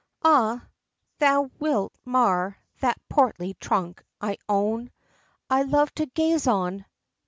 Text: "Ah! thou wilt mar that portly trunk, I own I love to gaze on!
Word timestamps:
"Ah! 0.23 0.65
thou 1.19 1.51
wilt 1.59 1.93
mar 2.05 2.57
that 2.79 2.97
portly 3.07 3.53
trunk, 3.59 4.03
I 4.19 4.39
own 4.49 4.89
I 5.47 5.61
love 5.61 5.93
to 5.93 6.07
gaze 6.07 6.47
on! 6.47 6.85